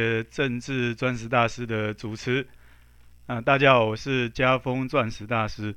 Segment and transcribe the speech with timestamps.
[0.00, 2.46] 呃，政治钻石大师的主持
[3.26, 5.74] 啊，大家好，我是家丰钻石大师，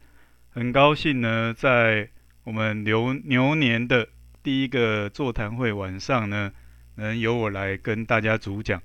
[0.50, 2.10] 很高兴呢，在
[2.46, 4.08] 我们牛牛年的
[4.42, 6.54] 第一个座谈会晚上呢，
[6.96, 8.82] 能由我来跟大家主讲。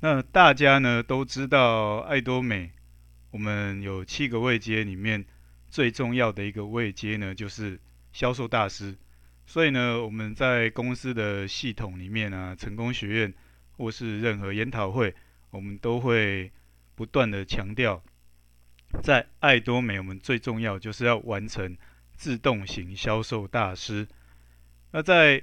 [0.00, 2.72] 那大家呢都知道，爱多美，
[3.30, 5.24] 我们有七个位阶里面
[5.68, 7.78] 最重要的一个位阶呢，就是
[8.12, 8.96] 销售大师。
[9.46, 13.32] 所以呢，我们在公司的系统里面啊，成功学院。
[13.80, 15.14] 或是任何研讨会，
[15.48, 16.52] 我们都会
[16.94, 18.02] 不断的强调，
[19.02, 21.74] 在爱多美，我们最重要就是要完成
[22.14, 24.06] 自动型销售大师。
[24.90, 25.42] 那在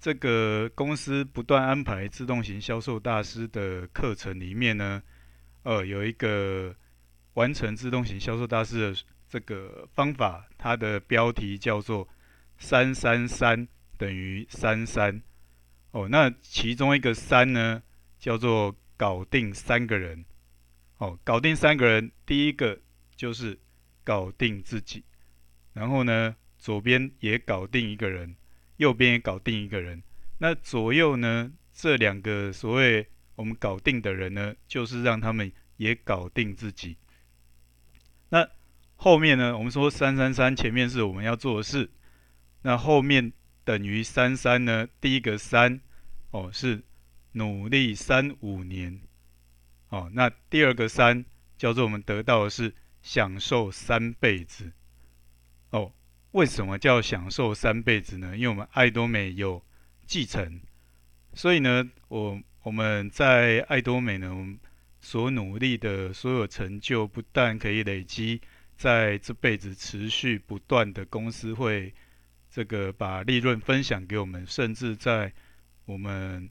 [0.00, 5.02] 这个公司不断安排自动型销售大师的课程里面呢，
[5.64, 6.74] 呃，有一个
[7.34, 12.08] 完成自动型销售大师的这个方法，它的标题叫做
[12.56, 15.20] “三三三等于三三”。
[15.90, 17.82] 哦，那其中一个三呢，
[18.18, 20.24] 叫做搞定三个人。
[20.98, 22.78] 哦，搞定三个人，第一个
[23.16, 23.58] 就是
[24.04, 25.02] 搞定自己，
[25.72, 28.36] 然后呢，左边也搞定一个人，
[28.76, 30.02] 右边也搞定一个人。
[30.38, 36.98] 那左右呢，这两个所谓我们搞定的人呢，就是让他们也搞定自己。
[38.28, 38.46] 那
[38.96, 41.88] 后面呢，我们说三三三，前面是我们要做的事，
[42.60, 43.32] 那后面。
[43.68, 44.88] 等于三三呢？
[44.98, 45.78] 第一个三
[46.30, 46.82] 哦是
[47.32, 48.98] 努力三五年
[49.90, 51.22] 哦，那第二个三
[51.58, 54.72] 叫做我们得到的是享受三辈子
[55.68, 55.92] 哦。
[56.30, 58.34] 为什么叫享受三辈子呢？
[58.34, 59.62] 因为我们爱多美有
[60.06, 60.62] 继承，
[61.34, 64.56] 所以呢，我我们在爱多美呢，
[65.02, 68.40] 所努力的所有成就，不但可以累积
[68.78, 71.92] 在这辈子持续不断的公司会。
[72.50, 75.32] 这个把利润分享给我们，甚至在
[75.84, 76.48] 我们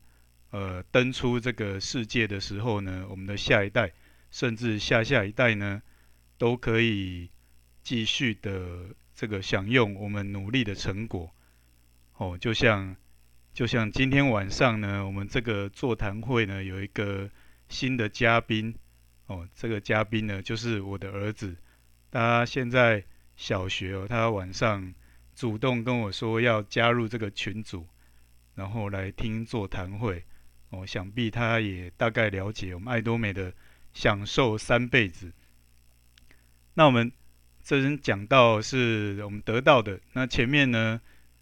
[0.51, 3.91] 呃登出这个世界的时候呢，我们的下一代，
[4.29, 5.81] 甚至下下一代呢，
[6.37, 7.29] 都可以
[7.81, 11.31] 继续的这个享用我们努力的成果。
[12.17, 12.95] 哦，就像
[13.53, 17.29] 就像今天晚上呢，我们这个座谈会呢，有一个
[17.69, 18.75] 新的嘉宾。
[19.25, 21.55] 哦，这个嘉宾呢，就是我的儿子，
[22.11, 23.03] 他现在
[23.35, 24.93] 小学哦，他晚上。
[25.37, 27.85] 主动跟我说要加入这个群组，
[28.55, 30.23] 然后来听座谈会。
[30.71, 33.53] 我、哦、想必他也大概了解我们爱多美的
[33.93, 35.31] 享受三辈子。
[36.73, 37.11] 那我们
[37.63, 40.99] 这边讲到是我们得到的，那前面呢，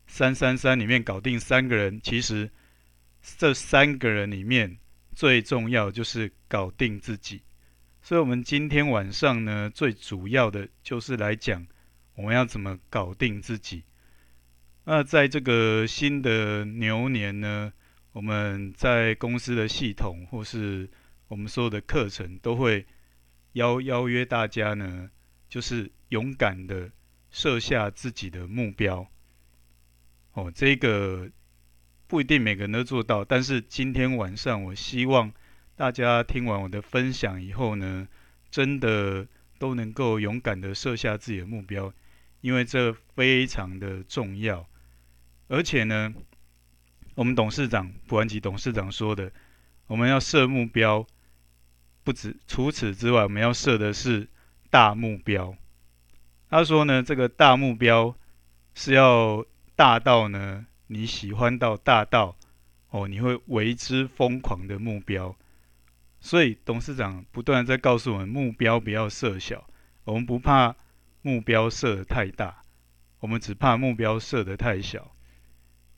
[0.07, 2.51] 三三三里面搞定三个人，其实
[3.37, 4.77] 这三个人里面
[5.13, 7.41] 最重要就是搞定自己。
[8.01, 11.65] 所以，我们今天晚上呢，最主要的就是来讲。
[12.15, 13.83] 我们要怎么搞定自己？
[14.85, 17.73] 那在这个新的牛年呢，
[18.11, 20.89] 我们在公司的系统或是
[21.27, 22.85] 我们所有的课程都会
[23.53, 25.09] 邀邀约大家呢，
[25.49, 26.91] 就是勇敢的
[27.31, 29.09] 设下自己的目标。
[30.33, 31.29] 哦，这个
[32.07, 35.33] 不一定每个人都做到，但是今天晚上我希望
[35.75, 38.07] 大家听完我的分享以后呢，
[38.51, 39.27] 真的
[39.57, 41.91] 都能够勇敢的设下自己的目标。
[42.45, 44.69] 因为这非常的重要，
[45.47, 46.13] 而且呢，
[47.15, 49.31] 我们董事长普安吉董事长说的，
[49.87, 51.07] 我们要设目标，
[52.03, 54.27] 不止除此之外，我们要设的是
[54.69, 55.55] 大目标。
[56.47, 58.15] 他说呢，这个大目标
[58.75, 59.43] 是要
[59.75, 62.37] 大到呢，你喜欢到大到
[62.91, 65.35] 哦，你会为之疯狂的目标。
[66.19, 69.67] 所以董事长不断在告诉我们，目标不要设小，
[70.03, 70.75] 我们不怕。
[71.25, 72.61] 目标设得太大，
[73.17, 75.11] 我们只怕目标设得太小。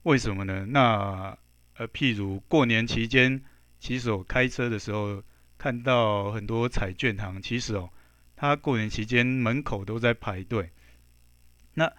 [0.04, 0.66] 为什么呢？
[0.70, 1.38] 那
[1.74, 3.44] 呃，譬如过年期间，
[3.78, 5.22] 其实我开车的时候
[5.58, 7.90] 看到很多彩券行，其实哦，
[8.38, 10.72] 他过年期间门口都在排队。
[11.74, 11.92] 那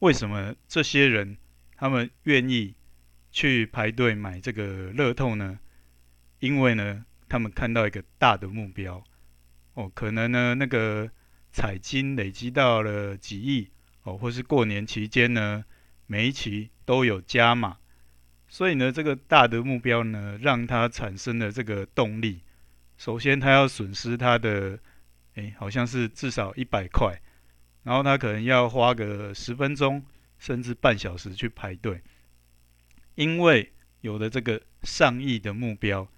[0.00, 1.38] 为什么这些人
[1.76, 2.74] 他们愿意
[3.30, 5.60] 去排队买这个乐透呢？
[6.40, 9.04] 因为呢，他们看到一个大的目标。
[9.74, 11.08] 哦，可能呢那个。
[11.54, 13.70] 彩金累积到了几亿
[14.02, 15.64] 哦，或是过年期间呢，
[16.08, 17.76] 每一期都有加码，
[18.48, 22.40] 所以呢，这个大的目标呢，让他产生了这个动力。
[22.98, 24.80] 首先，他要损失他的，
[25.36, 27.22] 哎，好像是至少一百块，
[27.84, 30.04] 然后他可能要花个十分钟
[30.40, 32.02] 甚至半小时去排队，
[33.14, 36.08] 因为有了这个上亿的目标，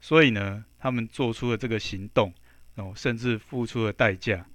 [0.00, 2.34] 所以呢，他们做出了这个行动
[2.74, 4.46] 哦，甚至付出了代价。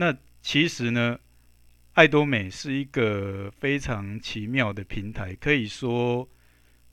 [0.00, 1.18] 那其实呢，
[1.94, 6.28] 爱多美是一个非常奇妙的平台，可以说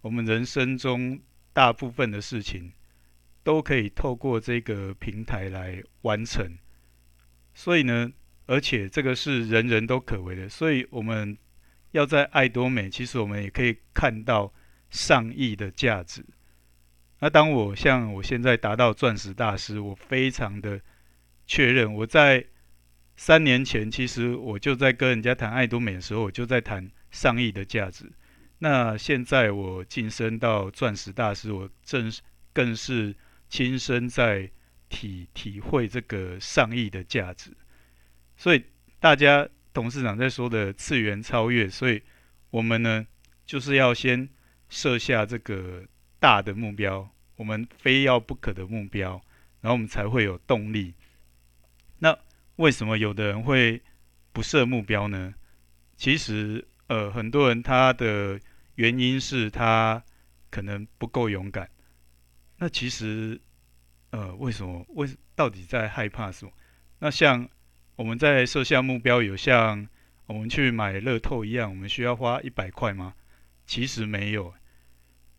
[0.02, 1.20] 我们人生中
[1.54, 2.72] 大部分的事情
[3.44, 6.58] 都可以透过这个平台来完成。
[7.54, 8.12] 所以呢，
[8.48, 11.38] 而且这个是人人都可为的，所以我们
[11.92, 14.52] 要在爱多美，其实我们也可以看到
[14.90, 16.26] 上亿的价值。
[17.20, 20.82] 那当我像我现在达到钻石大师，我非常的
[21.46, 22.44] 确认，我在
[23.16, 28.12] 三年前其实我就在跟人家谈爱多美的时候，我就在谈上亿的价值。
[28.60, 32.12] 那现在我晋升到钻石大师，我正
[32.54, 33.16] 更是
[33.50, 34.52] 亲身在。
[34.88, 37.52] 体体会这个上亿的价值，
[38.38, 38.64] 所以
[39.00, 42.02] 大家董事长在说的次元超越，所以
[42.52, 43.06] 我们呢
[43.48, 44.30] 就是要先
[44.70, 45.84] 设下这个
[46.20, 49.20] 大的目标，我们非要不可的目标，
[49.60, 50.94] 然后我们才会有动力。
[52.58, 53.82] 为什么有的人会
[54.32, 55.34] 不设目标呢？
[55.96, 58.40] 其实呃，很多人他的
[58.76, 60.04] 原因是他
[60.50, 61.70] 可能不够勇敢。
[62.58, 63.40] 那其实。
[64.12, 64.86] 呃，为什么？
[64.92, 66.52] 为到底在害怕什么？
[67.00, 67.50] 那像
[67.98, 69.86] 我们在设下目标，有像
[70.28, 73.14] 我们去买乐透一样，我们需要花一百块吗？
[73.66, 74.54] 其实没有。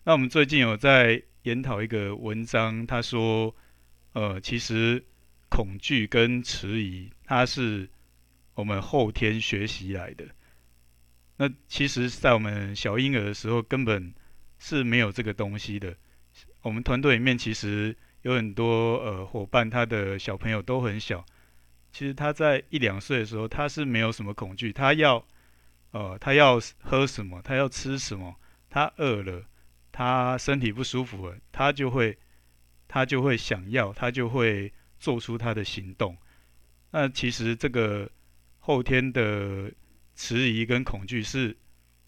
[0.05, 3.57] 那我们最近有在研讨一个文章，他说，
[4.13, 5.03] 呃，其实
[5.57, 7.89] 恐惧跟迟疑，它是
[8.53, 10.27] 我们后天学习来的。
[11.39, 14.13] 那其实，在我们小婴儿的时候，根本
[14.59, 15.97] 是没有这个东西的。
[16.61, 17.97] 我们团队里面其实。
[18.23, 21.25] 有很多呃伙伴，他的小朋友都很小。
[21.93, 24.73] 其实他在一两岁的时候，他是没有什么恐惧。
[24.73, 25.25] 他要
[25.93, 28.35] 呃，他要喝什么，他要吃什么，
[28.69, 29.45] 他饿了，
[29.93, 32.19] 他身体不舒服了，他就会
[32.89, 34.73] 他就会想要，他就会
[35.07, 36.17] 做出他的行动。
[36.91, 38.11] 那其实这个
[38.59, 39.71] 后天的
[40.15, 41.57] 迟疑跟恐惧是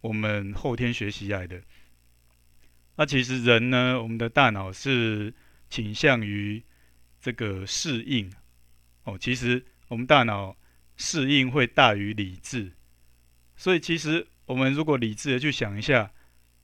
[0.00, 1.62] 我们后天学习来的。
[2.97, 5.33] 那其实人呢，我们的大脑是。
[5.71, 6.65] 倾向于
[7.21, 8.33] 这个适应
[9.05, 10.56] 哦，其实我们大脑
[10.97, 12.73] 适应会大于理智，
[13.55, 16.11] 所以其实我们如果理智的去想一下，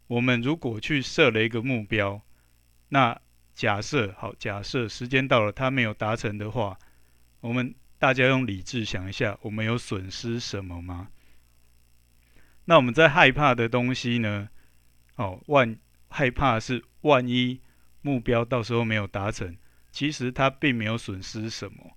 [0.07, 2.23] 我们如果去设了一个目标，
[2.89, 3.21] 那
[3.55, 6.79] 假设好，假设时间到了，他没有达成的话，
[7.41, 11.09] 我们大家用理智想一下，我们有损失什么吗？
[12.65, 14.49] 那我们在害怕的东西呢？
[15.17, 15.77] 哦，万
[16.09, 17.61] 害怕是万一。
[18.07, 19.57] 目标到时候没有达成，
[19.91, 21.97] 其实他并没有损失什么。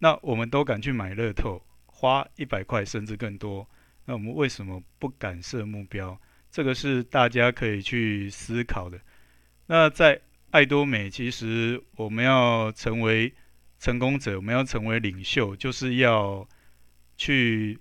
[0.00, 3.70] 那我们都敢去买乐透，花一百块甚至更多。
[4.04, 6.20] 那我们为什么不敢设目标？
[6.50, 8.98] 这个是大家可以去思考的。
[9.66, 10.20] 那在
[10.56, 13.34] 爱多美，其实我们要成为
[13.78, 16.48] 成功者，我们要成为领袖，就是要
[17.18, 17.78] 去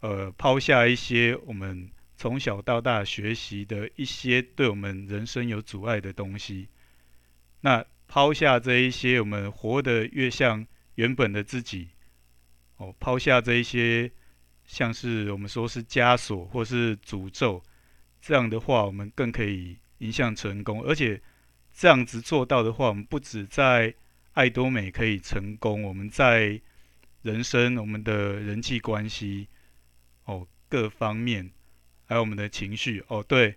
[0.00, 1.90] 呃抛下一些我们。
[2.14, 6.68] 从小到大学习的一些对我们人生有阻碍的东西，
[7.62, 10.64] 那抛下这一些，我们活得越像
[10.94, 11.88] 原本的自己。
[12.76, 14.08] 哦，抛下这一些，
[14.64, 17.60] 像是我们说是枷锁或是诅咒，
[18.20, 20.80] 这样的话，我们更可以迎向成功。
[20.84, 21.20] 而且
[21.72, 23.94] 这样子做到的话，我们不止在
[24.32, 26.60] 爱多美可以成功，我们在
[27.22, 29.48] 人生、我们的人际关系，
[30.24, 31.50] 哦，各方面。
[32.04, 33.56] 还有我们的情绪哦，对，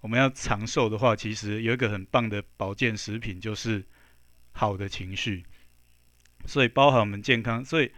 [0.00, 3.84] 我们要长寿的话，其实有一个很棒的保健食品，就是
[4.52, 5.44] 好的情绪。
[6.46, 7.92] 所以包含我们健康，所以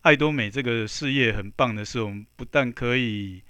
[0.00, 3.40] 艾多美这个事业很棒的是，我们不但可以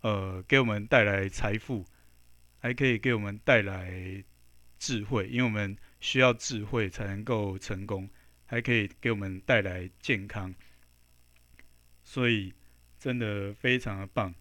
[0.00, 1.84] 呃给我们带来财富，
[2.58, 4.24] 还可以给我们带来
[4.78, 8.08] 智慧，因为我们需要智慧才能够成功，
[8.44, 10.54] 还可以给我们带来健康。
[12.02, 12.52] 所以
[12.98, 14.34] 真的非常的棒。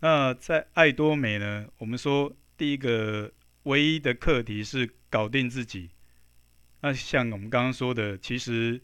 [0.00, 1.68] 那在爱多美呢？
[1.78, 3.32] 我们说第一个
[3.64, 5.90] 唯一的课题是搞定自己。
[6.80, 8.82] 那像我们刚刚说的，其实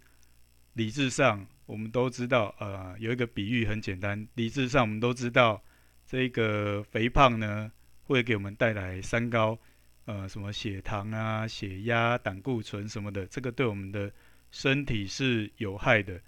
[0.73, 4.27] 理智上我们都知道，呃，有一个比喻很简单。
[4.35, 5.63] 理智上我们都知道，
[6.07, 7.71] 这个肥胖呢
[8.05, 9.59] 会给我们带来三高，
[10.07, 14.13] 呃，什么血糖啊、血压、胆固醇什么的，这个对我们的
[14.51, 16.21] 身体是有害的。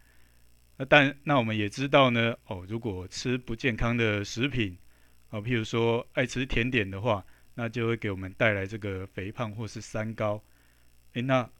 [0.77, 4.79] 那但那我们也知道呢，哦，如果吃不健康的食品，
[5.31, 7.25] 哦，譬如说爱吃甜点的话，
[7.55, 10.43] 那就会给我们带来这个肥胖或是三高。
[11.15, 11.51] 诶，那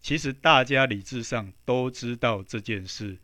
[0.00, 3.18] 其实大家理智上都知道这件事，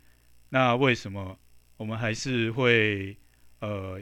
[0.49, 1.39] 那为什么
[1.77, 3.17] 我们还是会
[3.59, 3.99] 呃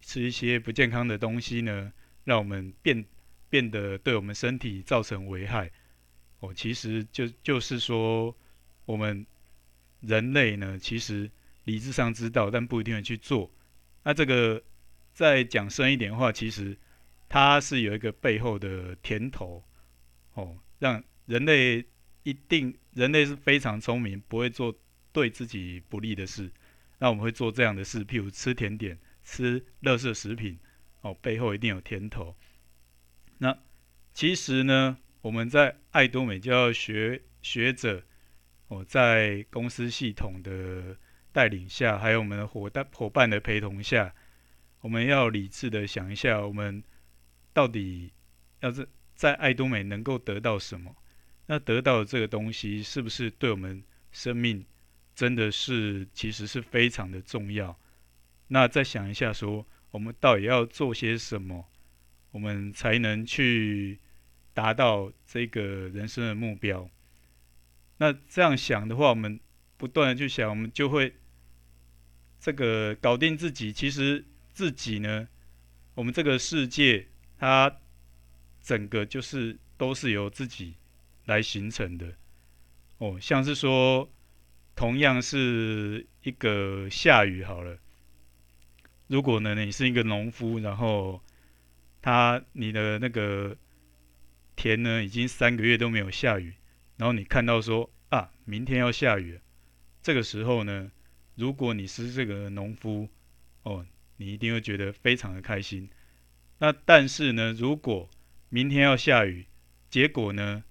[0.00, 1.92] 吃一些不健康的东西呢？
[2.24, 3.04] 让我们变
[3.52, 5.70] 变得对我们身体造成危害。
[6.40, 8.34] 哦，其实就就是说，
[8.86, 9.26] 我们
[10.00, 11.30] 人类呢，其实
[11.64, 13.50] 理智上知道，但不一定会去做。
[14.04, 14.62] 那这个。
[15.14, 16.74] 再讲深一点的话，其实
[17.28, 19.62] 它是有一个背后的甜头，
[20.32, 21.84] 哦，让人类
[22.22, 24.74] 一定，人类是非常聪明，不会做
[25.12, 26.50] 对自己不利的事。
[26.98, 30.58] 那我们会做这样的事，譬如吃甜点、吃垃圾食品，
[31.02, 32.34] 哦，背后一定有甜头。
[34.12, 38.02] 其实呢，我们在爱多美教学学者，
[38.68, 40.96] 哦，在公司系统的
[41.32, 44.14] 带领下，还有我们的伙伴伙伴的陪同下，
[44.80, 46.82] 我们要理智的想一下，我们。
[47.54, 48.10] 到底
[48.60, 50.96] 要是在爱多美能够得到什么？
[51.44, 54.64] 那得到这个东西是不是对我们生命
[55.14, 57.78] 真的是其实是非常的重要？
[58.48, 61.70] 那再想一下，说我们到底要做些什么，
[62.32, 64.00] 我们才能去
[64.52, 66.90] 达到这个人生的目标？
[67.98, 69.38] 那这样想的话，我们
[69.76, 71.14] 不断的去想，我们就会
[72.40, 73.72] 这个搞定自己。
[73.72, 75.28] 其实自己呢，
[75.94, 77.06] 我们这个世界。
[77.38, 77.80] 它
[78.62, 80.76] 整个就是都是由自己
[81.24, 82.14] 来形成的
[82.98, 84.08] 哦，像是说，
[84.76, 87.76] 同样是一个下雨好了，
[89.08, 91.20] 如果呢你是一个农夫，然后
[92.02, 93.56] 他你的那个
[94.56, 96.52] 田呢已经三个月都没有下雨，
[96.96, 99.40] 然后你看到说啊明天要下雨，
[100.02, 100.90] 这个时候呢，
[101.36, 103.08] 如果你是这个农夫
[103.62, 105.88] 哦，你一定会觉得非常的开心。
[106.58, 108.10] 那但是呢，如果
[108.48, 109.46] 明天要下雨，
[109.88, 110.64] 结果呢，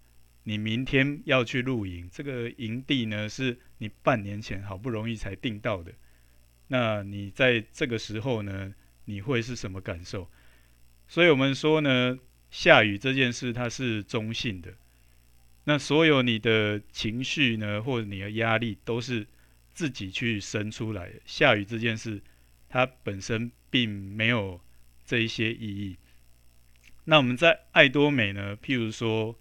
[0.44, 5.94] 你明天要去露营，这个营地呢是你半年前好不容易才订到的，
[6.68, 8.74] 那你在这个时候呢，
[9.06, 10.30] 你会是什么感受？
[11.12, 12.18] 所以我们说呢，
[12.50, 14.72] 下雨这件事它是中性的，
[15.66, 19.28] 那所有你的情绪呢，或者你的压力都是
[19.74, 21.20] 自己去生出来的。
[21.26, 22.22] 下雨这件事，
[22.70, 24.62] 它本身并没有。
[25.04, 25.98] 这一些意义，
[27.04, 28.56] 那我们在艾多美呢？
[28.56, 29.38] 譬如说，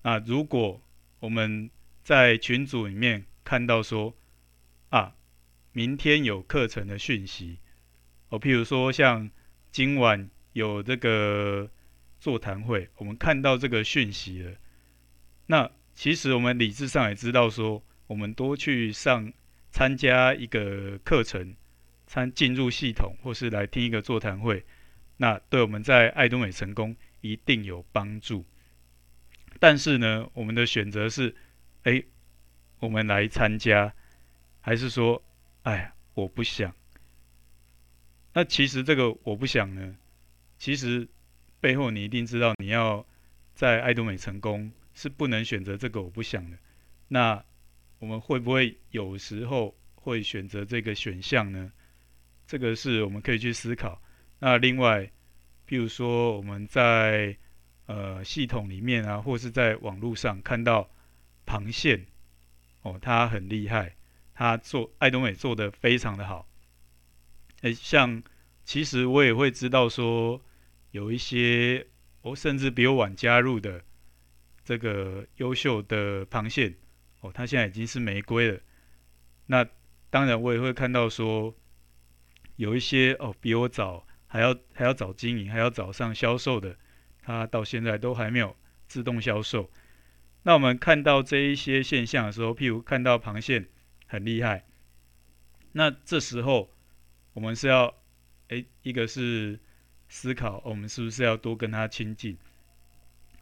[0.00, 0.82] 啊，如果
[1.20, 1.70] 我们
[2.02, 4.12] 在群组里面看到说，
[4.88, 5.14] 啊，
[5.70, 7.58] 明天有课程的讯息，
[8.30, 9.30] 哦，譬如说像
[9.70, 11.70] 今晚有这个
[12.18, 14.52] 座谈会，我们看到这个讯息了，
[15.46, 19.32] 那其实我们理智上也知道说，我们多去上
[19.70, 21.54] 参加一个课程。
[22.04, 24.66] 参进入系统，或是来听一个座谈会，
[25.16, 28.44] 那对我们在爱多美成功一定有帮助。
[29.58, 31.34] 但是呢，我们的选择是：
[31.84, 32.02] 哎，
[32.80, 33.94] 我们来参加，
[34.60, 35.22] 还是说，
[35.62, 36.74] 哎，我不想。
[38.34, 39.96] 那其实这个我不想呢，
[40.62, 41.08] 其实
[41.60, 43.04] 背后你一定知道，你要
[43.52, 46.56] 在爱多美成功是不能选择这个我不想的。
[47.08, 47.44] 那
[47.98, 51.72] 我们会不会有时候会选择这个选项呢？
[52.46, 54.00] 这个是我们可以去思考。
[54.38, 55.10] 那另外，
[55.66, 57.36] 譬如说我们在
[57.86, 60.88] 呃系统里面啊，或是在网络上看到
[61.44, 62.04] 螃蟹，
[62.82, 63.96] 哦，它很厉害，
[64.32, 66.48] 它做爱多美做得非常的好。
[67.62, 68.22] 诶，像
[68.64, 70.40] 其实我也会知道说，
[70.92, 71.86] 有一些
[72.22, 73.84] 我甚至比我晚加入的
[74.64, 76.74] 这个优秀的螃蟹，
[77.20, 78.60] 哦，它现在已经是玫瑰了。
[79.46, 79.66] 那
[80.08, 81.54] 当然我也会看到说。
[82.56, 86.76] 有一些哦，比我早还要还要早经营，还要早上销售的，
[87.22, 88.54] 它到现在都还没有
[88.86, 89.70] 自动销售。
[90.42, 93.68] 那我们看到这一些现象的时候，譬如看到螃蟹
[94.06, 94.66] 很厉害，
[95.72, 96.70] 那这时候
[97.32, 97.94] 我们是要，
[98.48, 99.58] 诶，一个是
[100.12, 102.36] 思考，我们是不是要多跟他亲近，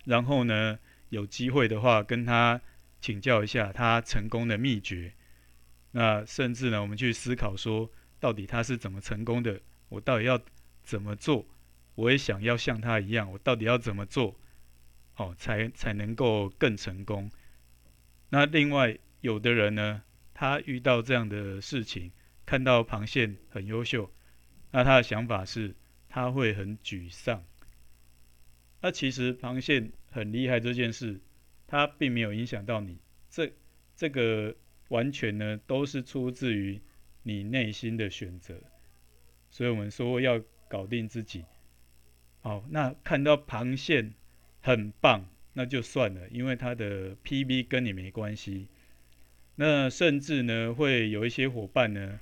[0.04, 2.60] 然后呢，有机会的话跟他
[3.00, 5.12] 请教一下他成功的秘诀。
[5.90, 7.90] 那甚至呢，我们去思考说。
[8.20, 9.58] 到底他是怎么成功的？
[9.88, 10.38] 我到底要
[10.82, 11.46] 怎么做？
[11.94, 13.32] 我也想要像他一样。
[13.32, 14.36] 我到底要怎么做，
[15.16, 17.30] 哦，才才能够更成功？
[18.28, 20.02] 那另外有的人呢，
[20.34, 22.12] 他遇到这样的事情，
[22.44, 24.12] 看到螃蟹很优秀，
[24.70, 25.74] 那他的想法是
[26.10, 27.42] 他会很沮丧。
[28.82, 31.18] 那其实螃蟹很厉害这件事，
[31.66, 32.98] 它并没有影响到你。
[33.30, 33.50] 这
[33.96, 34.54] 这个
[34.88, 36.78] 完全呢，都是出自于。
[37.22, 38.54] 你内心的选择，
[39.50, 40.40] 所以我们说要
[40.70, 41.44] 搞定自己。
[42.40, 44.12] 好，那看到螃蟹
[44.62, 48.68] 很棒，那就算了，因为它的 PB 跟你没关系。
[49.56, 52.18] 那甚至呢，会有一些伙伴呢，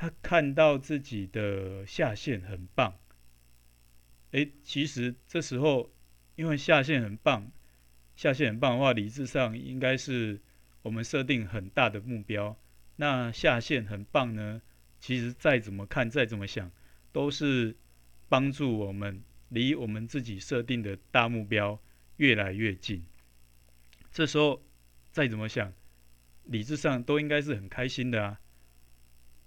[0.00, 2.98] 他看到自己的下线很棒，
[4.30, 5.92] 诶，其实这时候
[6.36, 7.52] 因为下线很棒，
[8.16, 10.40] 下线很棒的话，理智上应该是
[10.80, 12.56] 我们设定很大的目标。
[12.96, 14.62] 那下线很棒呢，
[14.98, 16.72] 其实再怎么看，再怎么想，
[17.12, 17.76] 都是
[18.26, 21.78] 帮助我们离我们自己设定的大目标
[22.16, 23.04] 越来越近。
[24.10, 24.62] 这时候
[25.12, 25.70] 再怎么想，
[26.44, 28.40] 理智上都应该是很开心的啊。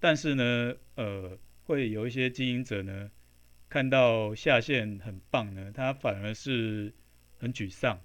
[0.04, 3.10] 但是呢，呃，会有一些经营者呢，
[3.70, 6.94] 看到下线很棒呢，他反而是
[7.38, 8.02] 很沮丧，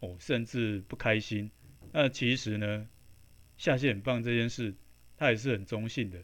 [0.00, 1.52] 哦，甚至不开心。
[1.92, 2.88] 那其实呢，
[3.56, 4.74] 下线很棒这件事，
[5.16, 6.18] 它也是很中性的。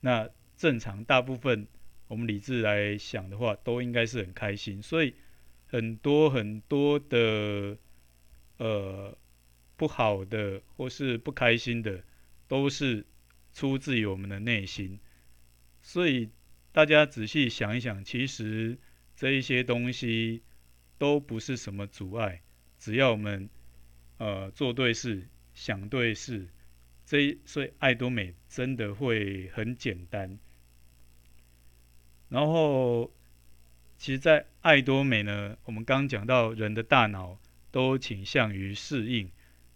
[0.00, 1.68] 那正常大部分
[2.08, 4.82] 我们理智来想的话，都应该是很开心。
[4.82, 5.14] 所以
[5.68, 7.78] 很多很多的
[8.56, 9.16] 呃
[9.76, 12.02] 不好的或是不开心的，
[12.48, 13.06] 都是
[13.54, 15.00] 出自于我们的内心。
[15.80, 16.28] 所以
[16.72, 18.76] 大家仔细想一想，其实
[19.16, 20.42] 这一些东西
[20.98, 22.42] 都不是什么阻碍，
[22.78, 23.48] 只要我们。
[24.16, 26.48] 呃，做对事，想对事，
[27.04, 30.38] 这所以爱多美真的会很简单。
[32.28, 33.12] 然后，
[33.98, 37.40] 其实，在爱多美呢，我们刚刚讲到人的大脑
[37.72, 39.28] 都倾向于适应。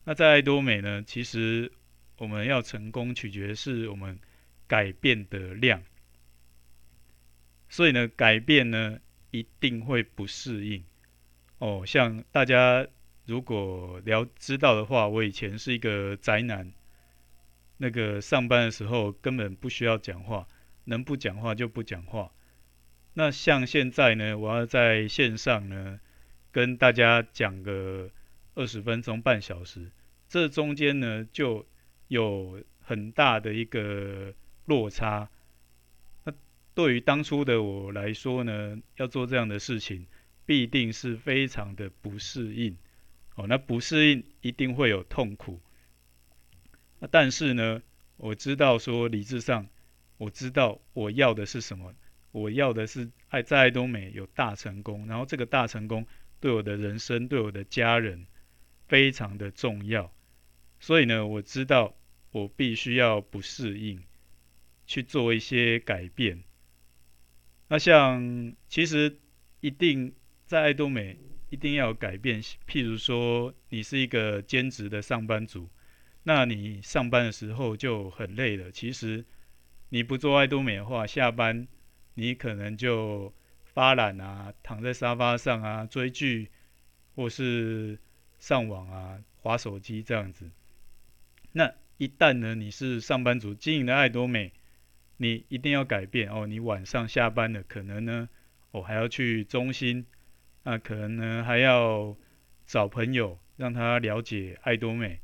[0.05, 1.73] 那在爱多美呢，其实
[2.19, 4.19] 我们要成功，取决是我们
[4.67, 5.83] 改变的量。
[7.69, 8.99] 所以呢，改变呢
[9.31, 10.85] 一定会不适应。
[11.59, 12.87] 哦，像大家。
[13.29, 16.73] 如果聊知道的话，我以前是一个宅男，
[17.77, 20.49] 那个上班的时候根本不需要讲话，
[20.85, 22.33] 能不讲话就不讲话。
[23.13, 26.01] 那像现在呢，我要在线上呢
[26.51, 28.11] 跟大家讲个
[28.55, 29.91] 二十分钟、半小时，
[30.27, 31.67] 这中间呢就
[32.09, 34.35] 有很大的一个
[34.65, 35.31] 落差。
[36.25, 36.33] 那
[36.75, 40.07] 对于当初的我来说呢，要做这样的事情，
[40.45, 42.77] 必定是非常的不适应。
[43.37, 45.61] 哦，那不适应一定会有痛苦。
[46.99, 47.83] 那但是呢，
[48.17, 49.69] 我知道说理智上，
[50.17, 51.95] 我知道我要的是什么。
[52.31, 56.07] 我要的是爱在爱多美有大成功，然后这个大成功
[56.41, 58.27] 对我的人生、对我的家人
[58.87, 60.13] 非常的重要。
[60.81, 61.97] 所以呢，我知道
[62.31, 64.03] 我必须要不适应，
[64.87, 66.43] 去做一些改变。
[67.69, 69.19] 那像其实
[69.61, 70.15] 一定
[70.47, 71.19] 在爱多美。
[71.51, 75.67] 一定要改变，譬如说，你是一个兼职的上班族，
[76.25, 78.71] 那你上班的时候就很累了。
[78.71, 79.25] 其实
[79.89, 81.67] 你不做爱多美的话，下班
[82.13, 83.33] 你可能就
[83.65, 86.51] 发懒啊，躺在沙发上啊，追剧，
[87.15, 87.99] 或是
[88.39, 90.51] 上网啊，划手机这样子。
[91.59, 94.53] 那一旦呢，你是上班族经营的爱多美，
[95.17, 96.47] 你一定要改变哦。
[96.47, 98.29] 你晚上下班了，可能呢，
[98.71, 100.07] 哦、还要去中心。
[100.63, 102.17] 那可能呢，还要
[102.65, 105.19] 找朋友让他了解爱多美。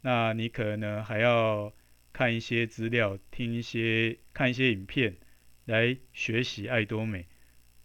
[0.00, 1.74] 那你可能，还要
[2.10, 5.14] 看一些资料，听一些看一些影片
[5.66, 7.26] 来学习爱多美。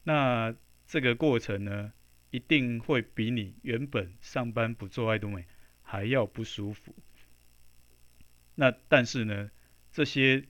[0.06, 0.56] 那
[0.88, 1.92] 这个过程呢，
[2.32, 5.44] 一定会比你原本上班不做爱多美
[5.84, 6.96] 还要不舒服。
[8.60, 9.50] 那但是呢，
[9.94, 10.44] 这些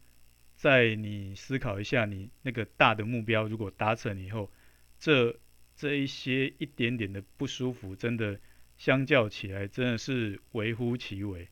[0.55, 4.51] 在你思考一下，你那个大的目标如果达成以后，
[4.97, 5.39] 这。
[5.81, 8.37] 这一些一点点的不舒服，真的
[8.75, 11.47] 相较起来，真的是微乎其微。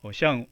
[0.00, 0.46] 我像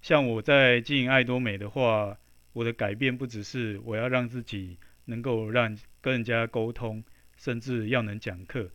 [0.00, 2.16] 像我在经营爱多美的话，
[2.52, 7.02] 我的改变不只是我要让自己能够让跟人家沟通，
[7.36, 8.70] 甚至要能讲课。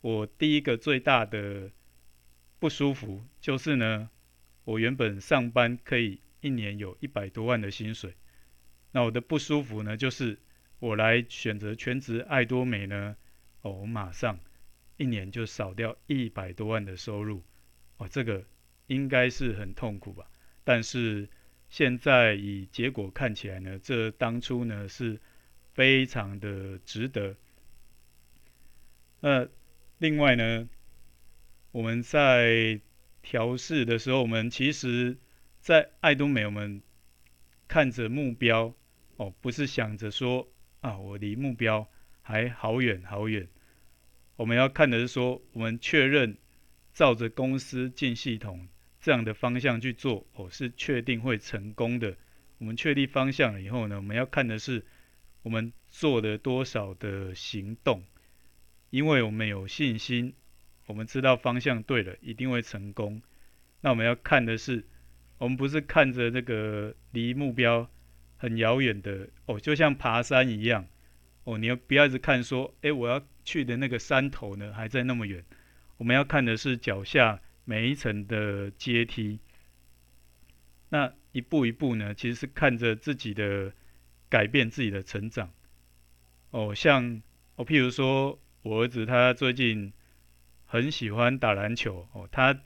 [0.00, 1.70] 我第一个最大的
[2.58, 4.10] 不舒服就是呢，
[4.66, 8.12] 我原本上班可以一年有一百多万的薪水，
[8.92, 10.38] 那我的不舒服呢，就是。
[10.78, 13.16] 我来选择全职爱多美呢？
[13.62, 14.38] 哦，我马上
[14.98, 17.42] 一年就少掉一百多万的收入，
[17.96, 18.44] 哦，这个
[18.86, 20.30] 应该是很痛苦吧？
[20.64, 21.30] 但是
[21.70, 25.18] 现在以结果看起来呢，这当初呢是
[25.72, 27.34] 非常的值得。
[29.20, 29.48] 那
[29.96, 30.68] 另外呢，
[31.72, 32.78] 我们在
[33.26, 35.18] 调试的时候，我们其实，
[35.58, 36.80] 在爱多美，我们
[37.66, 38.72] 看着目标
[39.16, 40.48] 哦，不是想着说。
[40.80, 41.88] 啊，我离目标
[42.22, 43.48] 还好远好远。
[44.36, 46.38] 我们要看的是说，我们确认
[46.94, 48.68] 照着公司进系统
[49.00, 52.16] 这样的方向去做，哦，是确定会成功的。
[52.58, 54.86] 我们确立方向了以后呢，我们要看的是
[55.42, 58.04] 我们做了多少的行动，
[58.90, 60.34] 因为我们有信心，
[60.86, 63.20] 我们知道方向对了，一定会成功。
[63.80, 64.84] 那我们要看的是，
[65.38, 67.88] 我们不是看着那个离目标。
[68.38, 70.86] 很遥远的哦，就像爬山一样
[71.44, 75.42] 哦，你要不要一直看说，诶，我要去的那个山头呢，还在那么远。
[75.96, 79.38] 我们要看的是脚下每一层的阶梯。
[80.90, 83.72] 那一步一步呢，其实是看着自己的
[84.28, 85.50] 改变，自己的成长。
[86.50, 87.22] 哦，像
[87.54, 89.90] 哦，譬如说我儿子他最近
[90.66, 92.58] 很喜欢打篮球哦，他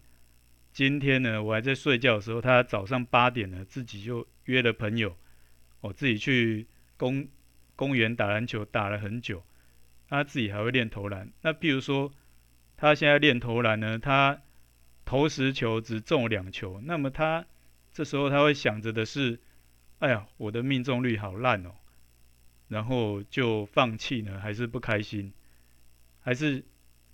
[0.72, 5.16] 今天呢，我还在睡觉的时候，他早上八点呢，自己就约了朋友，
[5.80, 7.28] 哦，自己去公
[7.76, 9.42] 公园打篮球，打了很久，
[10.08, 11.30] 他自己还会练投篮。
[11.42, 12.12] 那譬如说
[12.76, 14.40] 他现在练投篮呢，他
[15.04, 17.46] 投十球只中两球，那么他
[17.92, 19.40] 这时候他会想着的是，
[19.98, 21.72] 哎呀，我的命中率好烂哦。
[22.68, 25.32] 然后就放弃呢，还是不开心，
[26.20, 26.64] 还是，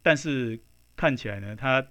[0.02, 0.60] 但是
[0.96, 1.86] 看起来呢，他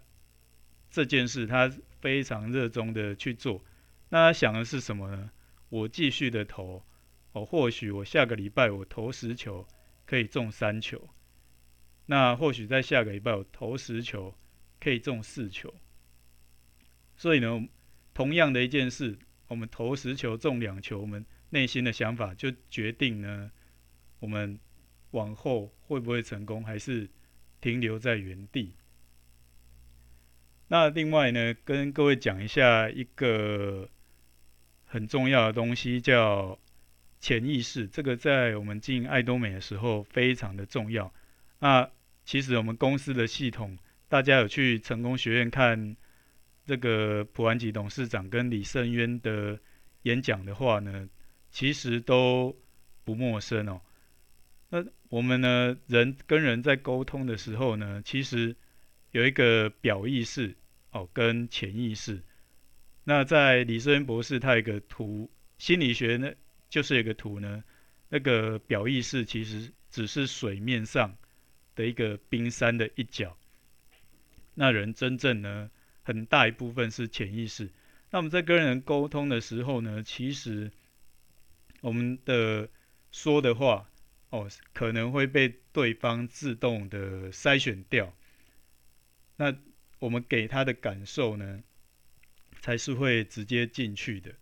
[0.89, 3.63] 这件事他非常热衷的去做。
[4.09, 5.31] 那他想的是什么呢？
[5.69, 6.83] 我继续的投，
[7.33, 9.67] 哦，或许我下个礼拜我投十球
[10.05, 11.09] 可以中三球，
[12.07, 14.35] 那或许在下个礼拜我投十球
[14.79, 15.73] 可以中四球。
[17.15, 17.67] 所以呢，
[18.13, 21.25] 同样的一件事，我们投十球中两球，我们。
[21.51, 23.49] 内心的想法就决定呢，
[24.19, 24.59] 我们
[25.11, 27.09] 往后会不会成功，还是
[27.61, 28.73] 停留在原地？
[30.67, 33.87] 那另外呢，跟各位讲一下一个
[34.85, 36.57] 很重要的东西，叫
[37.19, 37.87] 潜意识。
[37.87, 41.13] 这个在我们进爱多美的时候非常的重要。
[41.59, 41.89] 那
[42.23, 43.77] 其实我们公司的系统，
[44.09, 45.95] 大家有去成功学院看
[46.65, 49.59] 这个普安吉董事长跟李胜渊的
[50.01, 51.07] 演讲的话呢，
[51.51, 52.55] 其实都
[53.03, 53.81] 不陌生哦。
[54.69, 58.55] 那我们呢，人跟人在沟通的时候呢，其实
[59.15, 60.53] 有一个表意识
[60.91, 62.21] 哦，跟潜意识。
[63.05, 66.33] 那在李胜渊博士他有一个图，心理学呢，
[66.69, 67.63] 就是有一个图呢，
[68.09, 71.15] 那个表意识其实只是水面上
[71.75, 73.37] 的一个冰山的一角。
[74.53, 75.71] 那人真正呢，
[76.03, 77.69] 很大一部分是潜意识。
[78.09, 80.69] 那我们在跟人沟通的时候呢，其实
[81.79, 82.67] 我们的
[83.13, 83.89] 说的话
[84.31, 88.13] 哦，可能会被对方自动的筛选掉。
[89.37, 89.55] 那
[89.99, 91.63] 我们给他的感受呢，
[92.61, 94.33] 才是会直接进去的。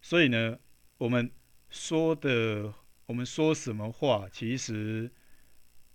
[0.00, 0.58] 所以呢，
[0.98, 1.30] 我们
[1.70, 2.74] 说的，
[3.06, 5.10] 我们说什么话，其实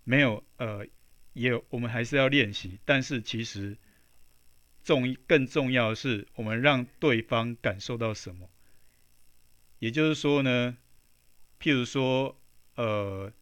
[0.04, 0.86] 没有呃，
[1.32, 2.78] 也有我们还是要练习。
[2.84, 3.76] 但是其实
[4.82, 8.48] 重更重要的是，我们让对方感受到什么。
[9.78, 10.76] 也就是说呢，
[11.58, 12.38] 譬如说，
[12.74, 13.32] 呃，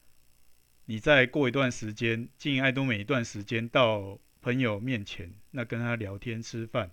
[0.84, 6.90] 你再过一段时间，进爱多美一段时间，到朋友面前，那跟他聊天吃饭，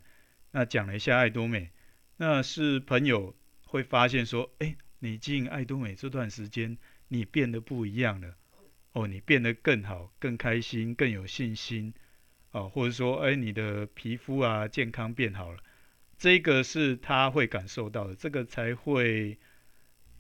[0.52, 1.72] 那讲了一下爱多美，
[2.18, 3.34] 那是朋友
[3.65, 8.36] 会发现说，哎，你进爱多美这段时间，你变得不一样了，
[8.91, 11.94] 哦，你变得更好，更开心，更有信心，
[12.52, 15.60] 哦，或者说，哎，你的皮肤啊健康变好了。
[16.18, 19.39] 这个是他会感受到的，这个才会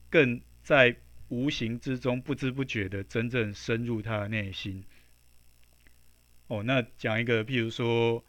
[0.09, 0.95] 更在
[1.27, 4.85] 无形之中、不知不觉的真正深入他的内心。
[6.47, 8.23] 哦，那讲一个，譬如说，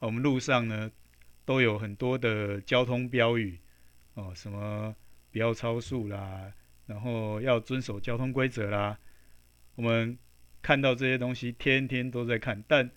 [0.00, 0.90] 我们路上呢
[1.44, 3.60] 都有很多的交通标语，
[4.14, 4.94] 哦，什么
[5.30, 6.52] 不要超速啦，
[6.86, 8.98] 然后要遵守交通规则啦。
[9.76, 10.18] 我们
[10.60, 12.90] 看到这些东西，天天都在看，但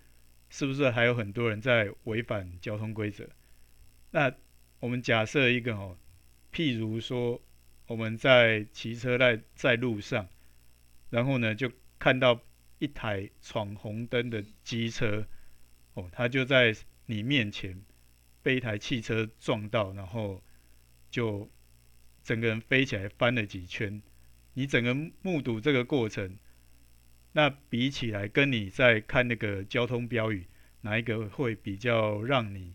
[0.49, 3.29] 是不是还有很多人在违反交通规则？
[4.11, 4.33] 那
[4.79, 5.95] 我们假设一个哦，
[6.51, 7.39] 譬如说
[7.85, 10.27] 我们在骑车在在路上，
[11.09, 12.41] 然后呢就看到
[12.83, 15.25] 一台闯红灯的机车，
[15.93, 17.81] 哦，它就在你面前
[18.41, 20.43] 被一台汽车撞到，然后
[21.09, 21.49] 就
[22.25, 24.01] 整个人飞起来翻了几圈，
[24.53, 26.37] 你整个目睹这个过程，
[27.31, 30.45] 那比起来跟你在看那个交通标语，
[30.81, 32.73] 哪一个会比较让你？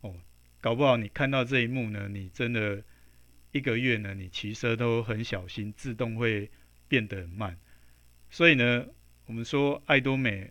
[0.00, 0.16] 哦
[0.60, 2.82] 搞不好你看到这一幕呢，你真的
[3.52, 6.50] 一个月呢，你骑车都很小心，自动会
[6.88, 7.56] 变得很慢。
[8.30, 8.88] 所以呢，
[9.28, 10.50] 我们说爱多美，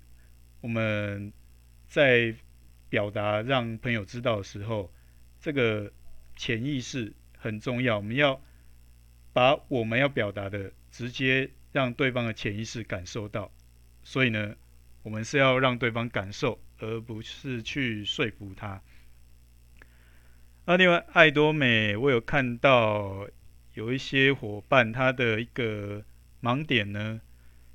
[0.62, 1.34] 我们
[1.88, 2.36] 在
[2.90, 4.94] 表达让朋友知道的时候，
[5.40, 5.92] 这个
[6.36, 7.98] 潜意识很重要。
[7.98, 8.40] 我们要
[9.34, 13.52] 把我们要表达的直接让对方的潜意识感受到。
[14.04, 14.56] 所以呢，
[15.02, 18.80] 我们是要让对方感受，而不是去说服他。
[20.66, 23.28] 那另外，爱多美，我有看到
[23.74, 26.06] 有一些伙伴，他的一个
[26.44, 27.20] 盲点呢，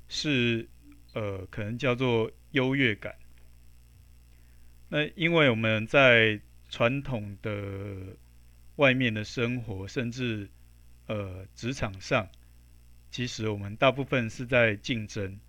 [0.07, 0.69] 是
[1.13, 3.15] 呃，可能叫做优越感。
[4.89, 8.17] 那因为我们在传统的
[8.75, 10.49] 外面的生活，甚至
[11.07, 12.27] 呃职场上，
[13.09, 15.39] 其实我们大部分是在竞争，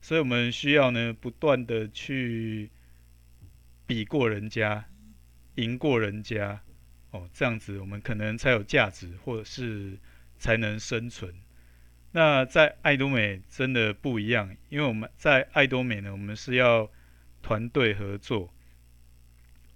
[0.00, 2.70] 所以我们需要呢，不断的去
[3.86, 4.84] 比过人家。
[5.56, 6.62] 赢过人家，
[7.10, 9.98] 哦，这样子我们可能才有价值，或者是
[10.38, 11.34] 才能生存。
[12.18, 16.90] 那在爱多美真的不一样，因为我们在爱多美呢，我们是要
[17.42, 18.52] 团队合作，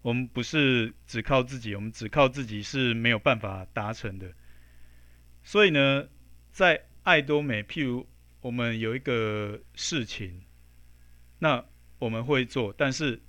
[0.03, 4.33] 我们不是只靠自己，我们只靠自己是没有办法达成的。
[5.45, 6.09] 所以呢，
[6.51, 8.09] 在爱多美，譬如
[8.41, 10.43] 我们有一个事情，
[11.39, 11.65] 那
[12.01, 13.21] 我们会做，但是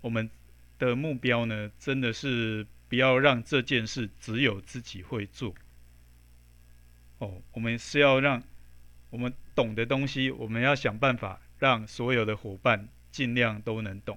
[0.00, 0.30] 我们
[0.78, 5.54] 的目标呢，真的是不要让这件事只有自己会做。
[7.18, 8.42] 哦，我们是要让
[9.10, 14.16] 我们懂的东西，我们要想办法让所有的伙伴尽量都能懂；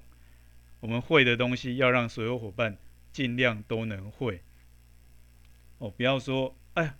[0.82, 2.78] 我们会的东西，要让所有伙伴
[3.12, 4.42] 尽量都能会。
[5.78, 6.98] 哦，不要说，哎呀，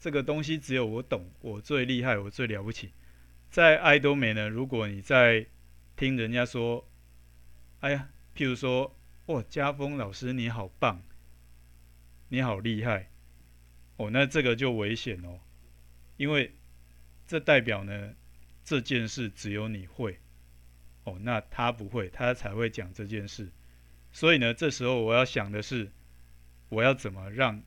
[0.00, 2.90] 这个东西只有我懂，我最厉害，我最了不起。
[3.48, 5.46] 在爱多美呢，如果你在
[5.94, 6.88] 听人家说，
[7.80, 11.02] 哎呀，譬如说，哦，家峰老师你好棒，
[12.30, 13.10] 你好厉害。
[14.00, 15.38] 哦，那这个就危险哦，
[16.16, 16.54] 因为
[17.26, 18.14] 这代表呢，
[18.64, 20.18] 这件事只有你会，
[21.04, 23.50] 哦，那他不会，他才会讲这件事。
[24.10, 25.90] 所以呢，这时候我要想的是，
[26.70, 27.62] 我要怎么让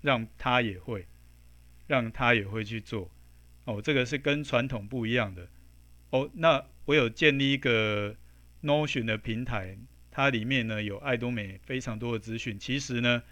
[0.00, 1.06] 让他也会，
[1.86, 3.10] 让他也会去做。
[3.66, 5.46] 哦，这个是跟传统不一样的。
[6.08, 8.16] 哦，那我有建立一个
[8.62, 9.76] Notion 的平台，
[10.10, 12.58] 它里面呢有艾多美非常多的资讯。
[12.58, 13.22] 其实呢。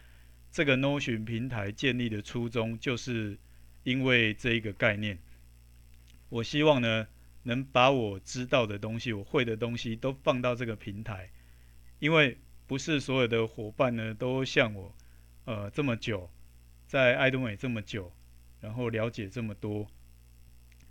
[0.55, 3.37] 这个 Notion 平台建立的初衷，就是
[3.83, 5.19] 因为这一个概念。
[6.29, 7.09] 我希望呢，
[7.43, 11.29] 能把我知道的东西、我会的东西都放到这个平台，
[11.99, 12.39] 因为
[12.69, 14.95] 不是所有的伙伴呢都像我，
[15.45, 16.31] 呃，这么久，
[16.87, 18.13] 在爱多美这么久，
[18.61, 19.89] 然后了解这么多。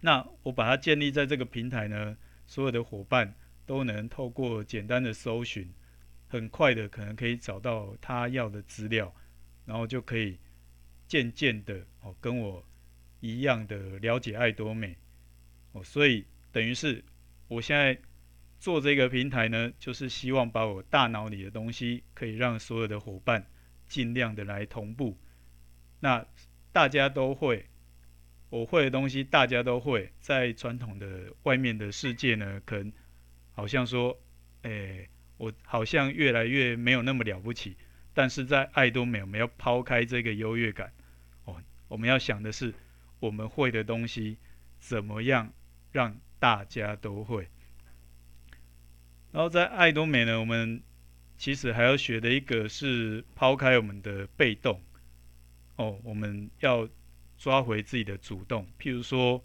[0.02, 3.34] 那我把它建立在这个平台呢，所有的伙伴
[3.66, 5.72] 都能透过简单的搜寻，
[6.28, 9.16] 很快的可能可以找到他要的资料。
[9.66, 10.38] 然后就可以
[11.08, 12.66] 渐渐的哦，跟我
[13.20, 14.98] 一样的了解爱多美
[15.72, 17.04] 哦，所以等于是
[17.48, 17.98] 我现在
[18.60, 23.46] 做这个平台呢，就是希望把我大脑里的东西，可以让所有的伙伴
[23.88, 25.18] 尽量的来同步。
[26.00, 26.26] 那
[26.72, 27.66] 大家都会，
[28.50, 32.92] 我会的东西大家都会，在传统的外面的世界呢，可能
[33.52, 34.18] 好像说，
[34.64, 37.78] 哎，我好像越来越没有那么了不起。
[38.14, 40.94] 但是在爱多美，我们要抛开这个优越感，
[41.46, 42.74] 哦，我们要想的是，
[43.20, 44.38] 我们会的东西
[44.80, 45.52] 怎么样
[45.92, 47.48] 让大家都会。
[49.32, 50.84] 然后在爱多美呢，我们
[51.40, 54.80] 其实还要学的一个是抛开我们的被动，
[55.78, 56.88] 哦，我们要
[57.36, 58.68] 抓回自己的主动。
[58.80, 59.44] 譬如说，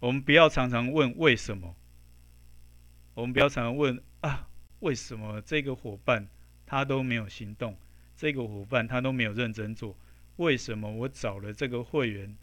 [0.00, 1.74] 我们不要常常问为什么，
[3.14, 4.46] 我们不要常常问啊，
[4.80, 6.28] 为什么这个伙伴。
[6.70, 7.76] 他都没有行动，
[8.16, 9.96] 这个伙伴他都没有认真做，
[10.36, 12.36] 为什么我找了这个会员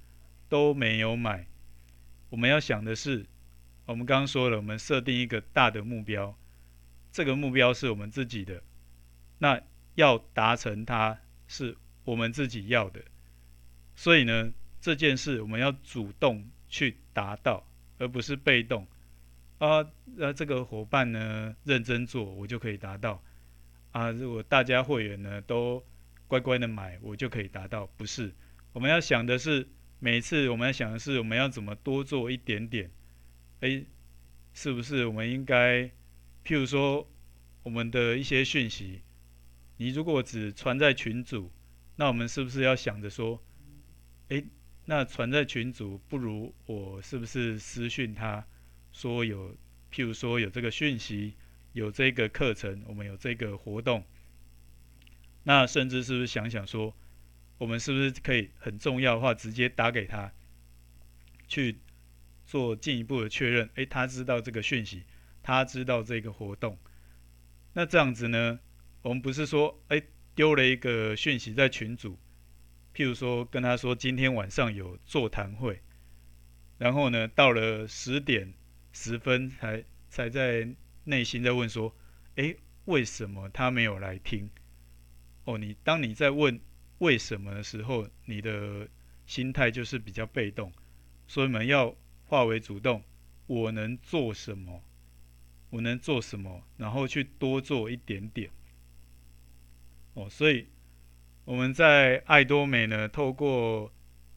[0.50, 1.48] 都没有买？
[2.30, 3.26] 我们要想的是，
[3.86, 6.38] 我们刚刚说了，我们设定一个大的目标，
[7.10, 8.62] 这个目标是我们自己的，
[9.38, 9.62] 那
[9.96, 13.00] 要达成它是我们自己要的，
[13.96, 17.66] 所以呢，这件事我们要主动去达到，
[17.98, 18.86] 而不是被动。
[19.60, 23.24] 啊，那这个伙伴呢，认真做，我就可以达到。
[23.92, 25.84] 啊，如果大家会员呢都
[26.28, 27.88] 乖乖的买，我就可以达到。
[27.98, 28.34] 不是，
[28.74, 29.68] 我们要想的是，
[30.00, 32.92] 每次我们要想的是，我们要怎么多做一点点。
[33.62, 33.86] 诶，
[34.54, 35.84] 是不是我们应该，
[36.46, 37.10] 譬如说，
[37.64, 39.02] 我们的一些讯息，
[39.78, 41.52] 你如果只传在群组，
[41.96, 43.42] 那我们是不是要想着说，
[44.28, 44.46] 诶，
[44.86, 48.46] 那传在群组不如我是不是私讯他，
[48.92, 49.56] 说有，
[49.92, 51.34] 譬如说有这个讯息。
[51.78, 54.04] 有这个课程，我们有这个活动，
[55.44, 56.92] 那甚至是不是想想说，
[57.60, 60.34] 我们是不是可以很重要的话，直接打给他，
[61.48, 61.78] 去
[62.48, 63.70] 做进一步的确认？
[63.76, 65.04] 诶，他知道这个讯息，
[65.44, 66.80] 他知道这个活动，
[67.74, 68.60] 那这样子呢？
[69.04, 72.18] 我们不是说，诶，丢了一个讯息在群组，
[72.96, 75.80] 譬如说跟他说今天晚上有座谈会，
[76.80, 78.52] 然后呢，到了十点
[78.92, 80.68] 十分才才在。
[81.08, 81.96] 内心在问说
[82.36, 84.50] ：“诶，为什么他没有来听？”
[85.46, 86.60] 哦，你当你在问
[86.98, 88.90] 为什么的时候，你的
[89.26, 90.72] 心态就是比较被动，
[91.28, 93.02] 所以我们要化为主动。
[93.48, 94.84] 我能做什么？
[95.70, 96.64] 我能做什么？
[96.76, 98.50] 然后去多做一点点。
[100.14, 100.68] 哦，所以
[101.46, 103.94] 我们在艾多美呢，透过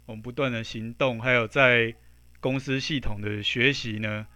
[0.06, 1.96] 我们不断的行动，还有在
[2.38, 4.28] 公司系统的学习呢。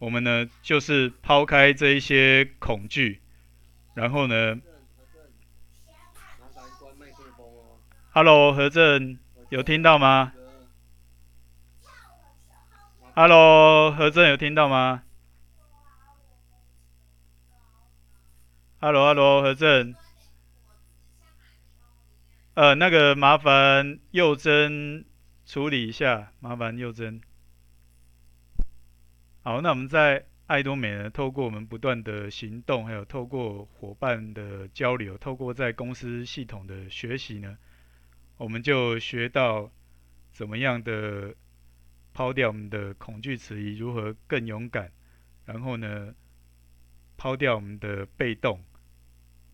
[0.00, 3.20] 我们呢，就是抛开这一些恐惧，
[3.92, 4.58] 然后呢
[8.10, 9.18] ，Hello 何正，
[9.50, 10.32] 有听到吗
[13.14, 15.02] ？Hello，何正有听到吗
[18.80, 19.94] ？Hello，Hello，何正。
[22.54, 25.04] 呃，那个麻烦右帧
[25.44, 27.20] 处理一下，麻烦右帧。
[29.42, 37.56] 好，那我们在艾多美呢，透过我们不断的行动，还有透过伙伴的交流，透过在公司系统的学习呢，
[38.36, 39.72] 我们就学到
[40.30, 41.34] 怎么样的
[42.12, 44.92] 抛掉我们的恐惧迟疑，如何更勇敢，
[45.46, 46.14] 然后呢，
[47.16, 48.62] 抛掉我们的被动。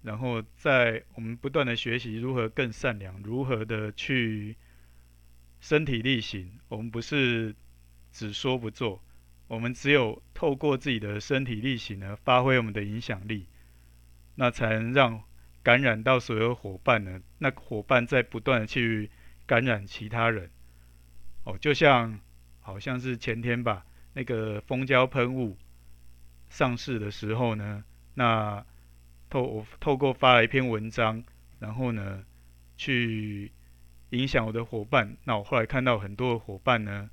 [0.02, 4.56] 然后在我们不断的学习如何更善良，如何的去
[5.60, 6.58] 身体力行。
[6.66, 7.54] 我们不是
[8.10, 9.02] 只说不做，
[9.48, 13.46] 我们只有透过自己的身体力行呢，发挥我们的影响力，
[14.34, 15.22] 那才能让
[15.62, 17.20] 感染到所有伙伴呢。
[17.38, 19.10] 那伙伴在不断的去
[19.46, 20.50] 感染其他人。
[21.44, 22.20] 哦，就像
[22.60, 25.56] 好像是前天吧，那个蜂胶喷雾
[26.48, 28.64] 上市的时候呢，那。
[29.28, 31.24] 透我透过发了一篇文章，
[31.58, 32.24] 然后呢，
[32.76, 33.50] 去
[34.10, 35.16] 影响我的伙伴。
[35.24, 37.10] 那我后来看到很多伙伴呢，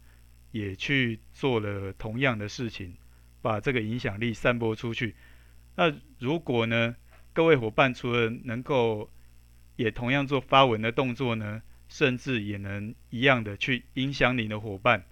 [0.54, 2.96] 也去做了同样的事情，
[3.42, 5.16] 把这个影响力散播出去。
[5.76, 6.96] 那如果呢，
[7.34, 9.10] 各位伙伴除了能够
[9.76, 15.04] 也同样做发文的动作呢，甚至也能一样的去影响你的伙伴，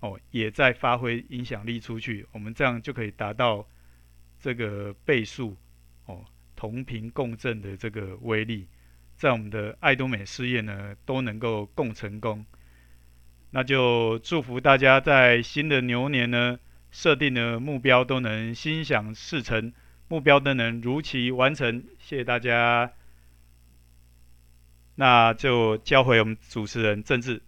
[0.00, 2.26] 哦，也在发挥影响力出去。
[2.32, 3.68] 我们这样就可以达到
[4.40, 5.56] 这个倍数。
[6.06, 6.24] 哦，
[6.56, 8.66] 同频共振的这个威力，
[9.14, 12.44] 在我们的艾多美事业呢都能够共成功。
[13.52, 16.58] 那就祝福大家在新的牛年呢，
[16.90, 19.72] 设定的目标都能心想事成，
[20.08, 21.84] 目标都能如期完成。
[21.98, 22.92] 谢谢大家。
[24.94, 27.42] 那就交回我们主持人政治。